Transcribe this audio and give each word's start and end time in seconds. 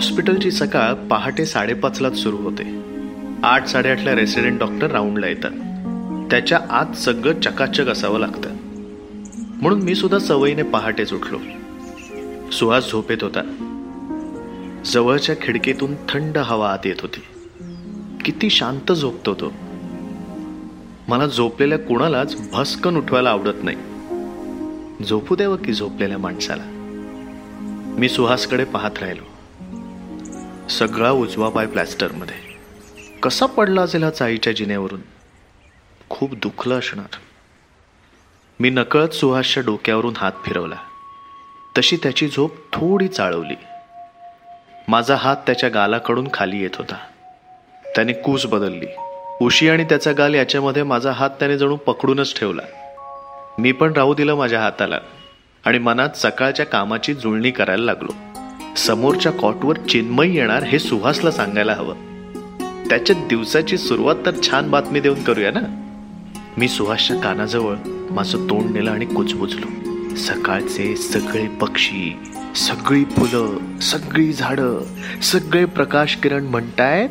हॉस्पिटलची 0.00 0.50
सकाळ 0.50 0.94
पहाटे 0.94 1.46
साडेपाचलाच 1.46 2.16
सुरू 2.16 2.36
होते. 2.36 2.82
आठ 3.42 3.66
साडेआठला 3.66 4.14
रेसिडेंट 4.14 4.58
डॉक्टर 4.58 4.90
राऊंडला 4.90 5.26
येतात. 5.26 5.50
त्याच्या 6.30 6.60
आत 6.70 6.96
सगळं 6.96 7.40
चकाचक 7.40 7.88
असावं 7.88 8.18
लागतं. 8.18 8.48
म्हणून 9.62 9.82
मी 9.82 9.94
सुद्धा 9.94 10.18
सवयीने 10.18 10.62
पहाटेच 10.62 11.12
उठलो. 11.12 11.38
सुहास 12.50 12.90
झोपेत 12.90 13.16
होता. 13.22 13.40
जवळच्या 14.84 15.34
खिडकीतून 15.42 15.94
थंड 16.08 16.38
हवा 16.38 16.72
आत 16.72 16.86
येत 16.86 17.00
होती. 17.00 17.20
किती 18.24 18.50
शांत 18.50 18.92
झोपतो 18.92 19.34
तो 19.34 19.52
मला 21.08 21.26
झोपलेल्या 21.26 21.78
कुणालाच 21.78 22.50
भस्कन 22.52 22.96
उठवायला 22.96 23.30
आवडत 23.30 23.64
नाही. 23.64 23.76
झोपू 25.04 25.36
द्यावं 25.36 25.56
की 25.56 25.72
झोपलेल्या 25.72 26.18
माणसाला? 26.18 26.62
मी 27.98 28.08
सुहासकडे 28.08 28.64
पाहत 28.64 28.98
राहिलो. 29.00 29.29
सगळा 30.70 31.10
उजवा 31.10 31.48
पाय 31.48 31.66
प्लॅस्टरमध्ये. 31.66 32.36
कसा 33.22 33.46
पडला 33.46 33.82
असेल 33.82 34.04
हा 34.04 34.10
चाईच्या 34.10 34.52
जिन्यावरून? 34.52 35.00
खूप 36.10 36.34
दुखलं 36.34 36.78
असणार. 36.78 37.16
मी 38.60 38.70
नकळत 38.70 39.08
सुहासच्या 39.08 39.62
डोक्यावरून 39.66 40.14
हात 40.16 40.32
फिरवला. 40.46 40.76
तशी 41.78 41.96
त्याची 41.96 42.28
झोप 42.28 42.56
थोडी 42.72 43.08
चाळवली. 43.08 43.54
माझा 44.88 45.16
हात 45.16 45.36
त्याच्या 45.36 45.68
गालाकडून 45.68 46.28
खाली 46.34 46.62
येत 46.62 46.76
होता. 46.76 46.96
त्याने 47.94 48.12
कूस 48.12 48.46
बदलली. 48.46 48.86
उशी 49.40 49.68
आणि 49.68 49.84
त्याचा 49.84 50.12
गाल 50.12 50.34
याच्यामध्ये 50.34 50.82
माझा 50.82 51.12
हात 51.12 51.30
त्याने 51.30 51.58
जणू 51.58 51.76
पकडूनच 51.76 52.38
ठेवला. 52.38 52.62
मी 53.58 53.72
पण 53.72 53.92
राहू 53.92 54.14
दिलं 54.14 54.34
माझ्या 54.34 54.60
हाताला 54.60 54.98
आणि 55.66 55.78
मनात 55.78 56.10
सकाळच्या 56.14 56.66
कामाची 56.66 57.14
जुळणी 57.14 57.50
करायला 57.50 57.84
लागलो. 57.84 58.29
समोरच्या 58.76 59.32
कॉटवर 59.32 59.76
चिन्मय 59.76 60.28
येणार 60.34 60.62
हे 60.62 60.78
सुहासला 60.78 61.30
सांगायला 61.30 61.72
हवं. 61.72 61.94
त्याच्या 62.88 63.16
दिवसाची 63.28 63.78
सुरुवात 63.78 64.14
तर 64.26 64.30
छान 64.42 64.70
बातमी 64.70 65.00
देऊन 65.00 65.22
करूया 65.22 65.50
ना? 65.50 65.60
मी 66.58 66.68
सुहासच्या 66.68 67.16
कानाजवळ 67.16 67.74
माझं 68.10 68.50
तोंड 68.50 68.70
नेलं 68.70 68.90
आणि 68.90 69.04
कुचबुचलो 69.04 69.66
सकाळचे 70.16 70.96
सगळे 70.96 71.46
पक्षी 71.46 72.16
सगळी 72.56 73.04
फुलं 73.04 73.78
सगळी 73.78 74.32
झाडं 74.32 74.80
सगळे 75.22 75.64
प्रकाश 75.64 76.16
किरण 76.16 76.44
म्हणतायत 76.44 77.08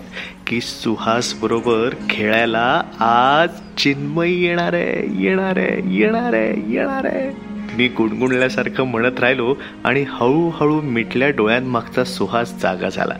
की 0.47 0.61
सुहास 0.61 1.33
बरोबर 1.41 1.89
खेळायला 2.09 2.81
आज 2.99 3.49
चिन्मय 3.77 4.31
येणार 4.31 4.73
आहे 4.73 5.23
येणार 5.23 5.57
आहे 5.57 5.97
येणार 5.97 6.33
आहे 6.33 6.73
येणार 6.73 7.05
आहे. 7.05 7.48
मी 7.73 7.87
गुणगुणल्यासारखं 7.87 8.83
म्हणत 8.83 9.19
राहिलो 9.19 9.55
आणि 9.83 10.01
हळूहळू 10.01 10.81
मिटल्या 10.81 11.29
डोळ्यांमागचा 11.29 12.03
सुहास 12.03 12.61
जागा 12.61 12.89
झाला. 12.89 13.15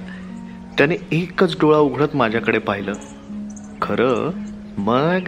त्याने 0.78 0.96
एकच 1.12 1.56
डोळा 1.62 1.78
उघडत 1.78 2.16
माझ्याकडे 2.16 2.60
पाहिलं. 2.60 2.94
खरं? 3.82 4.32
मग? 4.78 5.20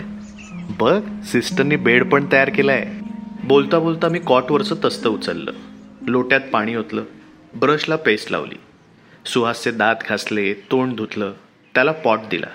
बघ 0.79 1.01
सिस्टरनी 1.23 1.75
बेड 1.75 2.09
पण 2.09 2.25
तयार 2.31 2.49
केलाय. 2.49 2.87
बोलता 3.43 3.79
बोलता 3.79 4.07
मी 4.07 4.19
कॉटवरचं 4.19 4.75
तस्त 4.85 5.07
उचललं. 5.07 5.51
लोट्यात 6.07 6.41
पाणी 6.41 6.75
ओतलं. 6.75 7.03
ब्रशला 7.59 7.95
पेस्ट 7.95 8.31
लावली. 8.31 8.55
सुहासचे 9.25 9.71
दात 9.71 9.95
घासले 10.09 10.53
तोंड 10.53 10.95
धुतलं. 10.95 11.33
त्याला 11.75 11.91
पॉट 11.91 12.19
दिला. 12.31 12.47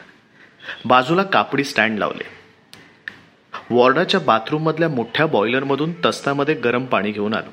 बाजूला 0.85 1.23
कापडी 1.23 1.65
स्टँड 1.65 1.99
लावले. 1.99 2.36
वॉर्डाच्या 3.71 4.21
बाथरूममधल्या 4.21 4.89
मोठ्या 4.89 5.27
बॉयलरमधून 5.27 5.93
तस्तामध्ये 6.05 6.55
गरम 6.55 6.85
पाणी 6.85 7.11
घेऊन 7.11 7.35
आलो. 7.35 7.53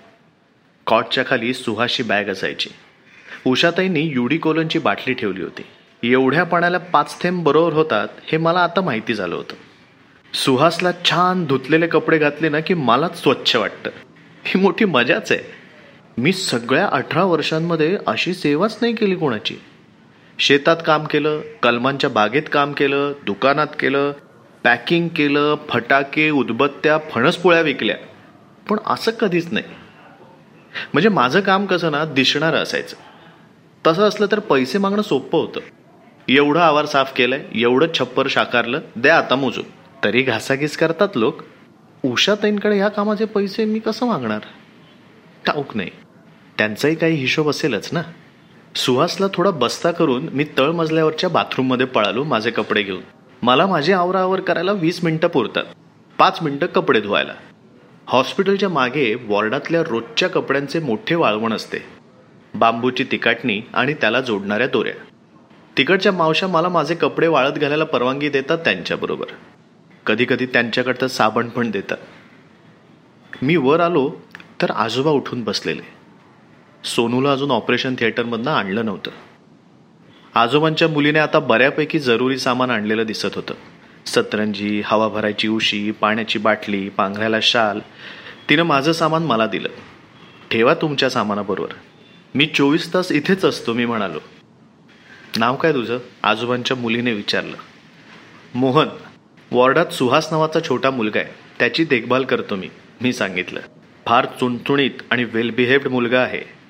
कॉटच्या 0.85 1.23
खाली 1.27 1.53
सुहाशी 1.53 2.03
बॅग 2.03 2.25
असायची. 2.25 2.69
उषाताईंनी 3.45 4.01
युडिकोलनची 4.01 4.79
बाटली 4.79 5.13
ठेवली 5.13 5.41
होती. 5.41 5.63
एवढ्या 6.11 6.43
पाण्याला 6.43 6.77
पाच 6.77 7.21
थेंब 7.21 7.43
बरोबर 7.43 7.73
होतात 7.73 8.07
हे 8.31 8.37
मला 8.37 8.59
आता 8.59 8.81
माहिती 8.81 9.13
झालं 9.13 9.35
होतं. 9.35 9.55
सुहासला 10.33 10.91
छान 11.05 11.45
धुतलेले 11.45 11.87
कपडे 11.87 12.17
घातले 12.17 12.49
ना 12.49 12.59
की 12.59 12.73
मलाच 12.73 13.23
स्वच्छ 13.23 13.55
वाटतं. 13.55 13.89
ही 14.43 14.59
मोठी 14.59 14.85
मजाच 14.85 15.31
आहे. 15.31 15.41
मी 16.17 16.33
सगळ्या 16.33 16.89
अठरा 16.91 17.23
वर्षांमध्ये 17.23 17.97
अशी 18.07 18.33
सेवाच 18.33 18.77
नाही 18.81 18.95
केली 18.95 19.15
कोणाची. 19.15 19.55
शेतात 20.39 20.77
काम 20.85 21.03
केलं 21.03 21.41
कलमांच्या 21.63 22.09
बागेत 22.09 22.43
काम 22.51 22.71
केलं 22.71 23.13
दुकानात 23.25 23.67
केलं 23.79 24.11
पॅकिंग 24.63 25.07
केलं 25.07 25.55
फटाके 25.69 26.29
उदबत्त्या 26.29 26.97
फणसपोळ्या 26.97 27.61
विकल्या. 27.61 27.95
पण 28.69 28.77
असं 28.85 29.11
कधीच 29.11 29.47
नाही. 29.51 29.65
म्हणजे 30.93 31.09
माझं 31.09 31.39
काम 31.39 31.65
कसं 31.65 31.91
ना 31.91 32.05
दिसणारं 32.05 32.57
असायचं. 32.57 32.95
तसं 33.87 34.03
असलं 34.03 34.25
तर 34.31 34.39
पैसे 34.39 34.77
मागणं 34.77 35.01
सोपं 35.01 35.39
होतं. 35.39 35.59
एवढं 36.29 36.59
आवार 36.59 36.85
साफ 36.85 37.13
केलंय 37.13 37.45
एवढं 37.55 37.87
छप्पर 37.99 38.27
शाकारलं 38.29 38.79
द्या 38.95 39.17
आता 39.17 39.35
मोजून. 39.35 39.63
तरी 40.03 40.21
घासाघीस 40.21 40.77
करतात 40.77 41.07
लोक. 41.15 41.41
उषाताईंकडे 42.05 42.77
ह्या 42.77 42.89
कामाचे 42.89 43.25
पैसे 43.25 43.65
मी 43.65 43.79
कसं 43.79 44.05
मागणार? 44.05 44.39
ठाऊक 45.45 45.77
नाही. 45.77 45.89
त्यांचाही 46.57 46.95
काही 46.95 47.15
हिशोब 47.15 47.49
असेलच 47.49 47.89
ना. 47.91 48.01
सुहासला 48.75 49.25
थोडा 49.33 49.51
बस्ता 49.51 49.91
करून 49.91 50.29
मी 50.33 50.43
तळमजल्यावरच्या 50.43 51.29
बाथरूममध्ये 51.29 51.85
पळालो 51.85 52.23
माझे 52.23 52.51
कपडे 52.51 52.81
घेऊन. 52.83 53.01
मला 53.43 53.67
माझी 53.67 53.91
आवरावर 53.91 54.41
करायला 54.41 54.71
वीस 54.71 55.03
मिनटं 55.03 55.27
पुरतात. 55.27 55.63
पाच 56.17 56.39
मिनटं 56.41 56.65
कपडे 56.65 57.01
धुवायला. 57.01 57.33
हॉस्पिटलच्या 58.07 58.69
मागे 58.69 59.15
वॉर्डातल्या 59.15 59.83
रोजच्या 59.83 60.29
कपड्यांचे 60.29 60.79
मोठे 60.79 61.15
वाळवण 61.15 61.53
असते. 61.53 61.77
बांबूची 62.55 63.03
तिकाटणी 63.03 63.61
आणि 63.73 63.93
त्याला 63.93 64.21
जोडणाऱ्या 64.21 64.67
दोऱ्या. 64.67 64.93
तिकडच्या 65.77 66.11
मावशा 66.11 66.47
मला 66.47 66.69
माझे 66.69 66.95
कपडे 66.95 67.27
वाळत 67.27 67.51
घालायला 67.51 67.83
परवानगी 67.83 68.29
देतात 68.29 68.57
त्यांच्याबरोबर. 68.57 69.25
कधीकधी 70.05 70.45
त्यांच्याकडचं 70.45 71.07
साबण 71.07 71.49
पण 71.49 71.71
देतात. 71.71 71.97
मी 73.41 73.55
वर 73.55 73.79
आलो 73.79 74.11
तर 74.61 74.71
आजोबा 74.71 75.11
उठून 75.11 75.43
बसलेले. 75.43 75.87
सोनूला 76.83 77.31
अजून 77.31 77.51
ऑपरेशन 77.51 77.95
थिएटरमधनं 77.99 78.51
आणलं 78.51 78.85
नव्हतं. 78.85 79.11
आजोबांच्या 80.35 80.87
मुलीने 80.87 81.19
आता 81.19 81.39
बऱ्यापैकी 81.39 81.99
जरुरी 81.99 82.37
सामान 82.37 82.69
आणलेलं 82.69 83.03
दिसत 83.03 83.29
होतं. 83.35 83.53
सतरंजी 84.05 84.81
हवा 84.85 85.07
भरायची 85.07 85.47
उशी 85.47 85.91
पाण्याची 85.91 86.39
बाटली 86.39 86.89
पांघरायला 86.89 87.37
शाल. 87.41 87.79
तिनं 88.49 88.63
माझं 88.63 88.91
सामान 88.91 89.23
मला 89.23 89.45
दिलं. 89.45 89.69
ठेवा 90.51 90.73
तुमच्या 90.73 91.09
सामानाबरोबर. 91.09 91.73
मी 92.35 92.45
चोवीस 92.45 92.93
तास 92.93 93.11
इथेच 93.11 93.45
असतो 93.45 93.73
मी 93.73 93.85
म्हणालो. 93.85 94.19
नाव 95.37 95.55
काय 95.55 95.73
तुझं? 95.73 95.97
आजोबांच्या 96.23 96.77
मुलीने 96.77 97.13
विचारलं. 97.13 97.57
मोहन 98.55 98.87
वॉर्डात 99.51 99.85
सुहास 99.85 100.27
नावाचा 100.31 100.59
छोटा 100.59 100.91
मुलगा 100.91 101.19
आहे. 101.19 101.29
त्याची 101.59 101.83
देखभाल 101.83 102.23
करतो 102.23 102.55
मी 102.55 102.69
मी 103.01 103.13
सांगितलं. 103.13 103.59
फार 104.05 104.25
चुणचुणीत 104.25 105.01
आणि 105.09 105.23
वेल 105.23 105.49
बिहेव्ड 105.49 105.87
मुलगा 105.87 106.19
आहे. 106.19 106.62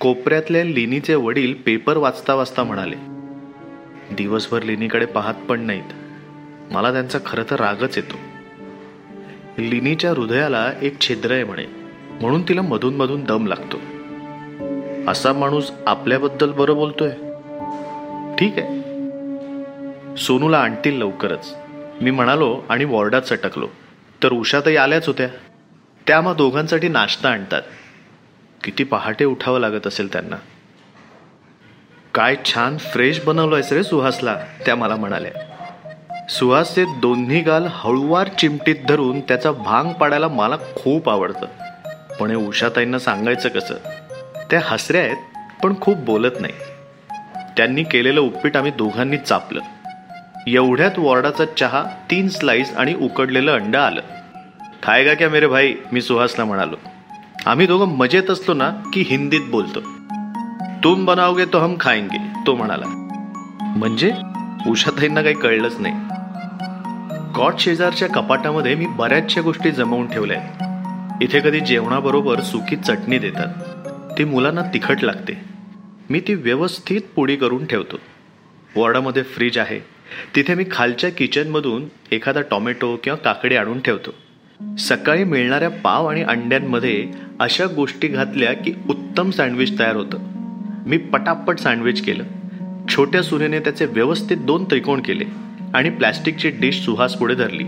कोपऱ्यातल्या 0.00 0.64
लिनीचे 0.64 1.14
वडील 1.14 1.54
पेपर 1.54 1.96
वाचता 1.96 2.34
वाचता 2.34 2.64
म्हणाले 2.64 2.96
दिवसभर 4.14 4.62
लिनीकडे 4.62 5.06
पाहत 5.06 5.34
पण 5.34 5.60
नाहीत. 5.60 5.92
मला 6.72 6.92
त्यांचा 6.92 7.18
खरं 7.26 7.42
तर 7.50 7.60
रागच 7.60 7.96
येतो. 7.96 8.16
लिनीच्या 9.58 10.10
हृदयाला 10.10 10.72
एक 10.82 11.00
छिद्र 11.00 11.32
आहे 11.32 11.44
म्हणे 11.44 11.64
म्हणून 12.20 12.42
तिला 12.42 12.62
मधून 12.62 12.96
मधून 12.96 13.24
दम 13.24 13.46
लागतो. 13.46 13.76
असा 15.10 15.32
माणूस 15.32 15.70
आपल्याबद्दल 15.86 16.52
बरं 16.52 16.74
बोलतोय. 16.74 17.10
ठीक 18.38 18.52
आहे. 18.56 18.80
सोनूला 20.16 20.58
आणतील 20.58 20.98
लवकरच. 20.98 21.56
मी 22.00 22.10
म्हणालो 22.10 22.60
आणि 22.68 22.84
वॉर्डात 22.84 23.22
सटकलो. 23.22 23.68
तर 24.22 24.32
उषाताई 24.32 24.76
आल्याच 24.76 25.06
होत्या. 25.06 25.28
त्या 26.06 26.20
मग 26.20 26.36
दोघांसाठी 26.36 26.88
नाश्ता 26.88 27.28
आणतात. 27.28 27.62
किती 28.64 28.84
पहाटे 28.84 29.24
उठावं 29.24 29.60
लागत 29.60 29.86
असेल 29.86 30.12
त्यांना? 30.12 30.36
काय 32.14 32.36
छान 32.44 32.78
फ्रेश 32.78 33.20
बनवलं 33.20 33.54
आहेस 33.54 33.72
रे 33.72 33.84
सुहासला 33.84 34.36
त्या 34.66 34.76
मला 34.76 34.96
म्हणाल्या. 34.96 35.30
सुहासचे 36.28 36.84
दोन्ही 36.84 37.40
गाल 37.40 37.66
हळुवार 37.70 38.28
चिमटीत 38.28 38.76
धरून 38.88 39.20
त्याचा 39.20 39.52
भांग 39.52 39.92
पाडायला 39.92 40.28
मला 40.28 40.56
खूप 40.56 41.10
आवडतं. 41.10 41.46
पण 42.20 42.30
हे 42.30 42.36
उषाताईंना 42.36 42.98
सांगायचं 42.98 43.48
कसं? 43.48 43.74
त्या 44.50 44.60
हसऱ्या 44.64 45.00
आहेत 45.00 45.16
पण 45.62 45.80
खूप 45.80 45.96
बोलत 45.96 46.40
नाही. 46.40 46.52
त्यांनी 47.56 47.82
केलेलं 47.82 48.20
उपीट 48.20 48.56
आम्ही 48.56 48.72
दोघांनी 48.72 49.16
चापलं. 49.16 49.60
एवढ्यात 50.46 50.98
वॉर्डाचा 50.98 51.44
चहा 51.58 51.84
तीन 52.10 52.28
स्लाईस 52.28 52.76
आणि 52.76 52.94
उकडलेलं 52.94 53.54
अंड 53.54 53.76
आलं. 53.76 54.00
खायगा 54.82 55.14
क्या 55.14 55.28
मेरे 55.28 55.46
भाई 55.46 55.74
मी 55.92 56.02
सुहासला 56.02 56.44
म्हणालो. 56.44 56.76
आम्ही 57.46 57.66
दोघं 57.66 57.88
मजेत 57.88 58.30
असलो 58.30 58.54
ना 58.54 58.70
की 58.92 59.00
हिंदीत 59.00 59.40
बोलतो. 59.40 59.80
तुम 60.84 61.04
बनाओगे 61.04 61.44
तो 61.44 61.58
हम 61.58 61.74
खाएंगे 61.80 62.18
तो 62.46 62.54
म्हणाला. 62.54 62.86
म्हणजे 63.76 64.12
उषाताईंना 64.66 65.22
काही 65.22 65.34
कळलंच 65.34 65.76
नाही. 65.80 65.94
कॉट 67.34 67.54
शेजारच्या 67.58 68.08
कपाटामध्ये 68.08 68.74
मी 68.74 68.86
बऱ्याचशा 68.86 69.40
गोष्टी 69.40 69.70
जमवून 69.70 70.10
ठेवल्या 70.10 70.38
आहेत. 70.38 71.22
इथे 71.22 71.40
कधी 71.40 71.60
जेवणाबरोबर 71.60 72.40
सुकी 72.40 72.76
चटणी 72.76 73.18
देतात. 73.18 73.48
ती 74.18 74.24
मुलांना 74.24 74.62
तिखट 74.62 75.04
लागते. 75.04 75.40
मी 76.10 76.20
ती 76.20 76.34
व्यवस्थित 76.34 77.00
पुडी 77.16 77.36
करून 77.36 77.66
ठेवतो. 77.66 77.96
वॉर्डामध्ये 78.76 79.22
फ्रीज 79.22 79.58
आहे. 79.58 79.80
तिथे 80.36 80.54
मी 80.54 80.64
खालच्या 80.70 81.10
किचनमधून 81.10 81.84
एखादा 82.12 82.40
टॉमॅटो 82.40 82.96
किंवा 83.04 83.16
काकडी 83.16 83.56
आणून 83.56 83.80
ठेवतो. 83.80 84.10
सकाळी 84.78 85.24
मिळणाऱ्या 85.24 85.70
पाव 85.70 86.06
आणि 86.06 86.22
अंड्यांमध्ये 86.22 87.08
अशा 87.40 87.66
गोष्टी 87.66 88.08
घातल्या 88.08 88.52
की 88.52 88.72
उत्तम 88.88 89.30
सँडविच 89.30 89.78
तयार 89.78 89.96
होतं. 89.96 90.18
मी 90.86 90.96
पटापट 90.96 91.58
सँडविच 91.58 92.04
केलं. 92.04 92.24
छोट्या 92.88 93.22
सुनेने 93.22 93.60
त्याचे 93.60 93.86
व्यवस्थित 93.86 94.36
दोन 94.36 94.64
त्रिकोण 94.64 95.00
केले 95.00 95.24
आणि 95.74 95.90
प्लॅस्टिकची 95.90 96.50
डिश 96.50 96.80
सुहास 96.80 97.14
पुढे 97.14 97.34
धरली. 97.34 97.64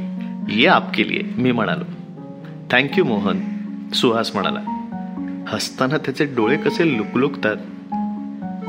ये 0.60 0.66
आपके 0.66 1.08
लिए 1.08 1.20
मी 1.36 1.52
म्हणालो. 1.52 1.84
थँक्यू 2.70 3.04
मोहन 3.04 3.40
सुहास 3.94 4.30
म्हणाला. 4.34 4.60
हसताना 5.48 5.98
त्याचे 5.98 6.24
डोळे 6.24 6.56
कसे 6.56 6.98
लुकलुकतात. 6.98 7.56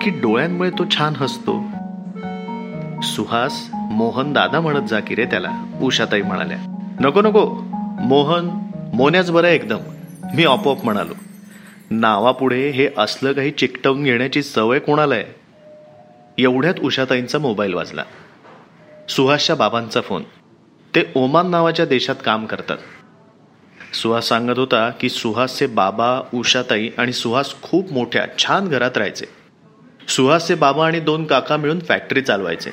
की 0.01 0.09
डोळ्यांमुळे 0.09 0.69
तो 0.69 0.85
छान 0.97 1.13
हसतो. 1.15 1.63
सुहास 3.01 3.69
मोहन 3.73 4.33
दादा 4.33 4.61
म्हणत 4.61 4.87
जा 4.89 4.99
की 4.99 5.15
रे 5.15 5.25
त्याला 5.25 5.51
उषाताई 5.81 6.21
म्हणाल्या. 6.21 6.57
नको 6.99 7.21
नको 7.21 7.72
मोहन 8.03 8.49
मोन्याच 8.93 9.31
बरं 9.31 9.47
आहे 9.47 9.55
एकदम. 9.55 9.79
मी 10.35 10.45
आपोआप 10.45 10.83
म्हणालो 10.83 11.13
नावापुढे 11.91 12.69
हे 12.69 12.89
असलं 12.97 13.33
काही 13.33 13.51
चिकटवून 13.51 14.03
घेण्याची 14.03 14.43
सवय 14.43 14.79
कोणाला 14.79 15.15
आहे? 15.15 15.23
एवढ्यात 16.37 16.73
उषाताईंचा 16.83 17.39
मोबाईल 17.39 17.73
वाजला. 17.73 18.03
सुहासच्या 19.09 19.55
बाबांचा 19.55 20.01
फोन. 20.01 20.23
ते 20.95 21.11
ओमान 21.15 21.49
नावाच्या 21.49 21.85
देशात 21.85 22.15
काम 22.25 22.45
करतात. 22.45 22.77
सुहास 23.95 24.27
सांगत 24.27 24.59
होता 24.59 24.89
की 24.89 25.09
सुहासचे 25.09 25.67
बाबा 25.67 26.21
उषाताई 26.33 26.89
आणि 26.97 27.13
सुहास 27.13 27.55
खूप 27.61 27.91
मोठ्या 27.91 28.25
छान 28.37 28.67
घरात 28.67 28.91
राहायचे. 28.95 29.25
सुहासचे 30.07 30.55
बाबा 30.55 30.87
आणि 30.87 30.99
दोन 30.99 31.25
काका 31.25 31.57
मिळून 31.57 31.79
फॅक्टरी 31.79 32.21
चालवायचे. 32.21 32.69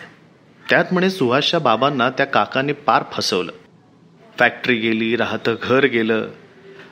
त्यात 0.70 0.84
म्हणे 0.92 1.10
सुहासच्या 1.10 1.60
बाबांना 1.60 2.10
त्या 2.10 2.26
काकाने 2.26 2.72
पार 2.72 3.02
फसवलं. 3.12 3.52
फॅक्टरी 4.40 4.76
गेली 4.76 5.16
राहतं 5.16 5.54
घर 5.62 5.84
गेलं. 5.84 6.28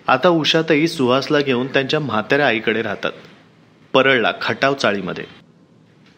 आता 0.06 0.28
उषाताई 0.28 0.86
सुहासला 0.86 1.40
घेऊन 1.40 1.66
त्यांच्या 1.66 2.00
म्हाताऱ्या 2.00 2.46
आईकडे 2.48 2.82
राहतात. 2.82 3.12
परळला 3.92 4.32
खटाव 4.42 4.74
चाळीमध्ये. 4.74 5.24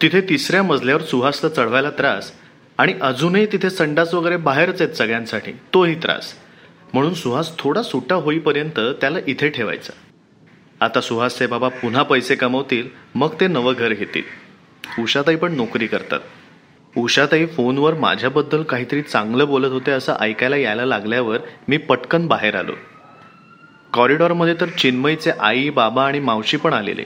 तिथे 0.01 0.21
तिसऱ्या 0.21 0.63
मजल्यावर 0.63 1.01
सुहासला 1.01 1.49
चढवायला 1.49 1.89
त्रास 1.89 2.31
आणि 2.77 2.93
अजूनही 3.01 3.45
तिथे 3.45 3.69
संडास 3.69 4.13
वगैरे 4.13 4.37
बाहेरच 4.37 4.81
आहेत 4.81 4.93
सगळ्यांसाठी 4.93 5.51
तोही 5.51 5.95
त्रास. 5.95 6.33
म्हणून 6.93 7.13
सुहास 7.13 7.57
थोडा 7.59 7.83
सुटा 7.83 8.15
होईपर्यंत 8.15 8.79
त्याला 9.01 9.19
इथे 9.27 9.49
ठेवायचा. 9.49 9.93
आता 10.85 11.01
सुहासचे 11.01 11.47
बाबा 11.47 11.67
पुन्हा 11.67 12.03
पैसे 12.03 12.35
कमवतील 12.35 12.87
मग 13.15 13.33
ते 13.41 13.47
नवं 13.47 13.73
घर 13.77 13.93
घेतील. 13.93 14.23
उषाताई 15.01 15.35
पण 15.35 15.55
नोकरी 15.55 15.87
करतात. 15.87 16.19
उषाताई 16.97 17.45
फोनवर 17.45 17.93
माझ्याबद्दल 17.93 18.63
काहीतरी 18.63 19.01
चांगलं 19.01 19.47
बोलत 19.47 19.71
होते 19.71 19.91
असं 19.91 20.13
ऐकायला 20.19 20.57
यायला 20.57 20.85
लागल्यावर 20.85 21.37
मी 21.67 21.77
पटकन 21.77 22.27
बाहेर 22.27 22.55
आलो. 22.55 22.71
कॉरिडॉरमध्ये 23.93 24.53
तर 24.61 24.65
चिन्मयचे 24.65 25.31
आई 25.39 25.69
बाबा 25.69 26.05
आणि 26.05 26.19
मावशी 26.19 26.57
पण 26.57 26.73
आलेले. 26.73 27.03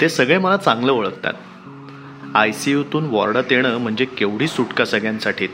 ते 0.00 0.08
सगळे 0.08 0.38
मला 0.38 0.56
चांगलं 0.56 0.92
ओळखतात. 0.92 1.32
आय 2.34 2.52
सी 2.52 2.72
यूतून 2.72 3.06
वॉर्डात 3.06 3.44
येणं 3.50 3.78
म्हणजे 3.78 4.04
केवढी 4.04 4.48
सुटका 4.48 4.84
सगळ्यांसाठीच 4.84 5.50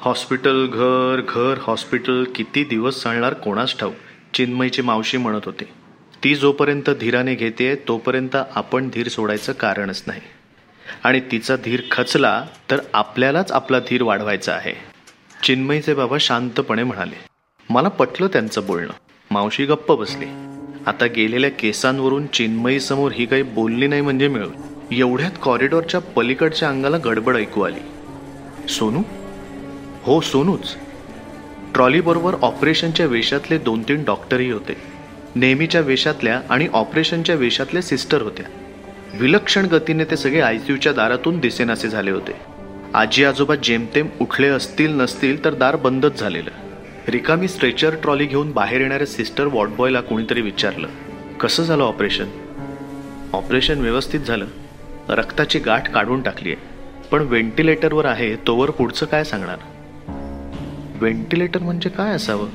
हॉस्पिटल 0.00 0.66
घर 0.66 1.20
घर 1.28 1.58
हॉस्पिटल 1.62 2.24
किती 2.34 2.64
दिवस 2.64 3.02
चालणार 3.02 3.34
कोणास 3.34 3.78
ठाऊ 3.78 3.90
चिन्मयची 4.34 4.82
मावशी 4.82 5.16
म्हणत 5.16 5.40
होती. 5.44 5.64
ती 6.24 6.34
जोपर्यंत 6.34 6.90
धीराने 6.90 7.34
घेते 7.34 7.84
तोपर्यंत 7.88 8.36
आपण 8.54 8.88
धीर 8.88 9.08
सोडायचं 9.08 9.52
कारणच 9.52 10.02
नाही. 10.06 10.20
आणि 11.04 11.20
तिचा 11.20 11.56
धीर 11.56 11.80
खचला 11.90 12.44
तर 12.70 12.80
आपल्यालाच 12.92 13.52
आपला 13.52 13.78
धीर 13.78 14.02
वाढवायचा 14.02 14.52
आहे. 14.52 14.72
चिन्मयीचे 15.44 15.94
बाबा 15.94 16.16
शांतपणे 16.20 16.82
म्हणाले 16.82 17.14
मला 17.70 17.88
पटलं 17.88 18.26
त्यांचं 18.26 18.66
बोलणं. 18.66 18.92
मावशी 19.30 19.64
गप्प 19.64 19.92
बसली. 19.92 20.26
आता 20.86 21.06
गेलेल्या 21.06 21.50
केसांवरून 21.50 22.26
चिन्मयी 22.26 22.80
समोर 22.80 23.12
ही 23.12 23.26
काही 23.26 23.42
बोलली 23.42 23.86
नाही 23.86 24.00
म्हणजे 24.00 24.28
मिळून 24.28 24.52
एवढ्यात 24.94 25.30
कॉरिडॉरच्या 25.42 26.00
पलीकडच्या 26.00 26.68
अंगाला 26.68 26.96
गडबड 27.04 27.36
ऐकू 27.36 27.62
आली. 27.62 27.80
सोनू? 28.68 29.02
हो 30.02 30.20
सोनूच. 30.20 30.76
ट्रॉलीबरोबर 31.74 32.34
ऑपरेशनच्या 32.42 33.06
वेशातले 33.06 33.58
दोन 33.58 33.82
तीन 33.82 34.04
डॉक्टरही 34.04 34.50
होते. 34.50 34.76
नेहमीच्या 35.34 35.80
वेशातल्या 35.80 36.40
आणि 36.50 36.68
ऑपरेशनच्या 36.72 37.34
वेशातल्या 37.34 37.82
सिस्टर 37.82 38.22
होत्या. 38.22 38.46
विलक्षण 39.14 39.66
गतीने 39.66 40.04
ते 40.04 40.16
सगळे 40.16 40.40
आयसीयूच्या 40.40 40.92
दारातून 40.92 41.38
दिसेनासे 41.40 41.88
झाले 41.88 42.10
होते. 42.10 42.32
आजी 42.94 43.24
आजोबा 43.24 43.54
जेमतेम 43.54 44.06
उठले 44.20 44.48
असतील 44.48 44.92
नसतील 44.92 45.44
तर 45.44 45.54
दार 45.54 45.76
बंदच 45.76 46.20
झालेलं. 46.20 46.50
रिकामी 47.08 47.48
स्ट्रेचर 47.48 47.94
ट्रॉली 47.94 48.26
घेऊन 48.26 48.52
बाहेर 48.52 48.80
येणाऱ्या 48.80 49.06
सिस्टर 49.06 49.46
वॉर्डबॉयला 49.46 50.00
कोणीतरी 50.00 50.40
विचारलं 50.40 50.88
कसं 51.40 51.62
झालं 51.62 51.82
ऑपरेशन? 51.82 52.26
ऑपरेशन 53.32 53.80
व्यवस्थित 53.80 54.20
झालं. 54.20 54.46
रक्ताची 55.08 55.58
गाठ 55.58 55.92
काढून 55.92 56.22
टाकली 56.22 56.52
आहे 56.52 56.68
पण 57.10 57.20
व्हेंटिलेटरवर 57.20 58.04
आहे 58.04 58.36
तोवर 58.36 58.70
पुढचं 58.70 59.06
काय 59.06 59.24
सांगणार? 59.24 59.58
व्हेंटिलेटर 61.00 61.62
म्हणजे 61.62 61.88
काय 61.88 62.10
असावं? 62.10 62.48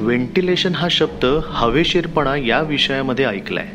व्हेंटिलेशन 0.00 0.74
हा 0.74 0.88
शब्द 0.90 1.40
हवेशीरपणा 1.46 2.36
या 2.36 2.60
विषयामध्ये 2.60 3.24
ऐकलाय. 3.24 3.68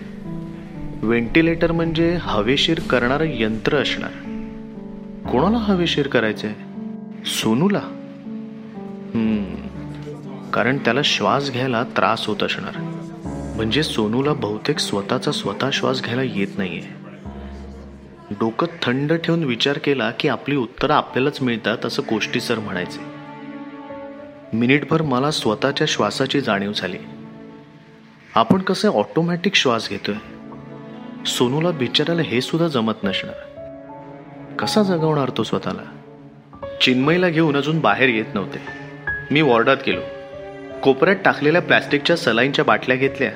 व्हेंटिलेटर 1.05 1.71
म्हणजे 1.71 2.17
हवेशीर 2.21 2.79
करणारं 2.79 3.25
यंत्र 3.27 3.77
असणार. 3.77 4.11
कोणाला 5.31 5.57
हवेशीर 5.57 6.07
करायचंय? 6.07 6.53
सोनूला? 7.25 7.81
कारण 10.53 10.77
त्याला 10.77 11.01
श्वास 11.03 11.51
घ्यायला 11.51 11.83
त्रास 11.83 12.27
होत 12.27 12.43
असणार. 12.43 12.77
म्हणजे 13.55 13.83
सोनूला 13.83 14.33
बहुतेक 14.33 14.79
स्वतःचा 14.79 15.31
स्वतः 15.31 15.69
श्वास 15.73 16.03
घ्यायला 16.03 16.21
येत 16.23 16.47
नाहीये. 16.57 17.05
डोकं 18.31 18.67
थंड 18.81 19.13
ठेवून 19.13 19.43
विचार 19.43 19.77
केला 19.77 20.11
की 20.11 20.27
आपली 20.27 20.55
उत्तरं 20.55 20.93
आपल्यालाच 20.93 21.41
मिळतात 21.41 21.85
असं 21.85 22.01
कोष्टी 22.01 22.39
सर 22.39 22.59
म्हणायचे. 22.59 22.99
मिनिटभर 24.57 25.01
मला 25.01 25.31
स्वतःच्या 25.31 25.87
श्वासाची 25.87 26.41
जाणीव 26.41 26.71
झाली. 26.75 26.97
आपण 28.35 28.61
कसे 28.61 28.87
ऑटोमॅटिक 28.87 29.55
श्वास 29.55 29.89
घेतोय? 29.89 30.15
सोनूला 31.25 31.71
बिचारायला 31.71 32.21
हे 32.21 32.41
सुद्धा 32.41 32.67
जमत 32.67 32.93
नसणार. 33.03 33.35
कसा 34.59 34.83
जगवणार 34.83 35.29
तो 35.37 35.43
स्वतःला? 35.43 35.97
चिन्मयला 36.81 37.29
घेऊन 37.29 37.57
अजून 37.57 37.79
बाहेर 37.79 38.09
येत 38.09 38.25
नव्हते. 38.33 38.57
मी 39.31 39.41
वॉर्डात 39.41 39.77
गेलो. 39.85 40.01
कोपऱ्यात 40.83 41.15
टाकलेल्या 41.25 41.61
प्लॅस्टिकच्या 41.61 42.15
सलाईनच्या 42.15 42.65
बाटल्या 42.65 42.97
घेतल्या. 42.97 43.31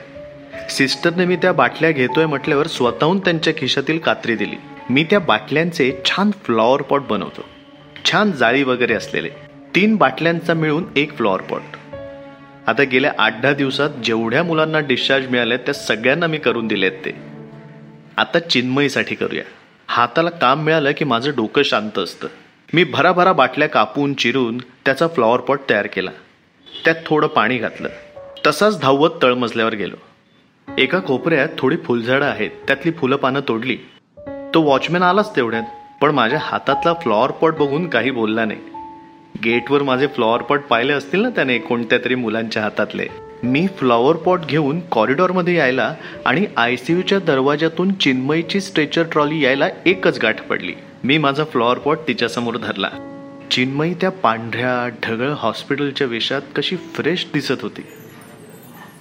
सिस्टरने 0.69 1.25
मी 1.25 1.36
त्या 1.36 1.53
बाटल्या 1.53 1.91
घेतोय 1.91 2.25
म्हटल्यावर 2.25 2.67
स्वतःहून 2.67 3.19
त्यांच्या 3.19 3.53
खिशातील 3.58 3.98
कात्री 3.98 4.36
दिली. 4.36 4.55
मी 4.89 5.03
त्या 5.03 5.19
बाटल्यांचे 5.19 5.93
छान 6.05 6.31
फ्लॉवर 6.31 6.81
पॉट 6.81 7.01
बनवतो. 7.10 7.41
छान 8.12 8.31
जाळी 8.31 8.63
वगैरे 8.63 8.93
असलेले. 8.93 9.29
तीन 9.75 9.96
बाटल्यांचा 9.96 10.53
मिळून 10.53 10.84
एक 10.96 11.17
फ्लॉवर 11.17 11.41
पॉट. 11.41 11.62
आता 12.67 12.84
गेल्या 12.84 13.13
आठ 13.19 13.41
दहा 13.41 13.53
दिवसात 13.53 13.89
जेवढ्या 13.89 14.43
मुलांना 14.43 14.79
डिस्चार्ज 14.79 15.27
मिळाले 15.27 15.58
त्या 15.58 15.74
सगळ्यांना 15.74 16.27
मी 16.27 16.38
करून 16.38 16.67
दिलेत 16.67 16.91
ते. 16.91 17.29
आता 18.20 18.40
चिन्मयीसाठी 18.40 19.16
करूया. 19.16 19.44
हाताला 19.88 20.30
काम 20.30 20.64
मिळालं 20.64 20.92
की 20.98 21.06
माझं 21.06 21.32
डोकं 21.36 21.64
शांत 21.64 22.00
असतं. 22.00 22.28
मी 22.74 22.84
भराभरा 22.84 23.34
बाटल्या 23.34 23.70
कापून 23.70 24.14
चिरून 24.14 24.58
त्याचा 24.58 25.08
फ्लॉवर 25.08 25.40
पॉट 25.40 25.60
तयार 25.70 25.88
केला. 25.88 26.12
त्यात 26.86 26.96
थोडं 27.06 27.28
पाणी 27.28 27.58
घातलं. 27.58 27.90
तसाच 28.48 28.82
धावत 28.82 29.10
तळमजल्यावर 29.24 29.74
गेलो. 29.74 29.96
एका 30.78 31.00
कोपऱ्यात 31.00 31.50
थोडी 31.58 31.78
फुलझाडं 31.78 32.26
आहेत. 32.26 32.50
त्यातली 32.68 32.92
फुलं 32.92 33.16
पानं 33.16 33.40
तोडली. 33.48 33.78
तो 34.54 34.62
वॉचमॅन 34.62 35.04
आलाच 35.04 35.36
तेवढ्यात 35.36 35.64
पण 36.02 36.12
माझ्या 36.12 36.40
हातातला 36.42 36.94
फ्लॉवर 36.94 37.32
पॉट 37.32 37.54
बघून 37.54 37.90
काही 37.90 38.12
बोलला 38.12 38.46
नाही. 38.46 38.60
गेटवर 39.44 39.84
माझे 39.84 40.08
फ्लॉवर 40.08 40.42
पॉट 40.42 40.60
पाहिले 40.60 40.94
असतील 40.94 41.22
ना 41.22 41.30
त्याने 41.30 41.58
कोणत्या 41.58 42.00
तरी 42.06 42.16
मुलांच्या 42.16 42.64
हातातले. 42.64 43.08
मी 43.43 43.67
फ्लॉवर 43.67 44.15
पॉट 44.15 44.39
घेऊन 44.46 44.79
कॉरिडॉरमध्ये 44.79 45.55
यायला 45.55 45.96
आणि 46.25 46.46
आय 46.58 46.75
सी 46.75 46.93
यूच्या 46.93 47.19
दरवाजातून 47.19 47.93
चिन्मयची 47.93 48.62
स्ट्रेचर 48.62 49.03
ट्रॉली 49.12 49.43
यायला 49.43 49.67
एकच 49.86 50.19
गाठ 50.19 50.48
पडली. 50.48 50.74
मी 51.03 51.17
माझा 51.17 51.43
फ्लॉवर 51.43 51.77
पॉट 51.77 51.98
तिच्यासमोर 52.08 52.58
धरला. 52.58 52.89
चिन्मयी 53.51 53.93
त्या 53.93 54.12
पांढऱ्या 54.12 54.98
ढगळ 55.03 55.34
हॉस्पिटलच्या 55.38 56.08
वेशात 56.08 56.41
कशी 56.55 56.75
फ्रेश 56.75 57.27
दिसत 57.34 57.62
होती. 57.62 57.81